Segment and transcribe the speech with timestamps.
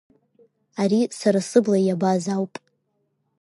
[0.81, 2.53] Ари сара сыбла иабаз ауп.